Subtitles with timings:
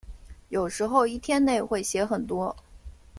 [0.49, 2.55] 有时候一天内会写很多。